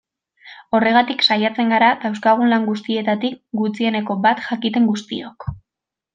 [0.77, 5.49] Horregatik saiatzen gara dauzkagun lan guztietatik gutxieneko bat jakiten guztiok.